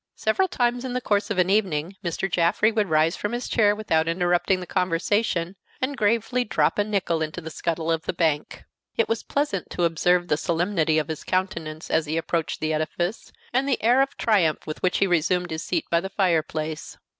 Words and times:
Several 0.15 0.47
times 0.47 0.83
in 0.83 0.93
the 0.93 0.99
course 0.99 1.29
of 1.29 1.37
an 1.37 1.51
evening 1.51 1.95
Mr. 2.03 2.27
Jaffrey 2.27 2.71
would 2.71 2.89
rise 2.89 3.15
from 3.15 3.33
his 3.33 3.47
chair 3.47 3.75
without 3.75 4.07
interrupting 4.07 4.59
the 4.59 4.65
conversation, 4.65 5.55
and 5.79 5.95
gravely 5.95 6.43
drop 6.43 6.79
a 6.79 6.83
nickel 6.83 7.21
into 7.21 7.39
the 7.39 7.51
scuttle 7.51 7.91
of 7.91 8.05
the 8.05 8.11
bank. 8.11 8.63
It 8.97 9.07
was 9.07 9.21
pleasant 9.21 9.69
to 9.69 9.83
observe 9.83 10.27
the 10.27 10.37
solemnity 10.37 10.97
of 10.97 11.07
his 11.07 11.23
countenance 11.23 11.91
as 11.91 12.07
he 12.07 12.17
approached 12.17 12.61
the 12.61 12.73
edifice, 12.73 13.31
and 13.53 13.69
the 13.69 13.79
air 13.83 14.01
of 14.01 14.17
triumph 14.17 14.65
with 14.65 14.81
which 14.81 14.97
he 14.97 15.05
resumed 15.05 15.51
his 15.51 15.63
seat 15.63 15.85
by 15.91 15.99
the 16.01 16.09
fireplace. 16.09 16.97